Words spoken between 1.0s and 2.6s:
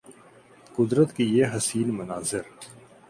کے یہ حسین مناظر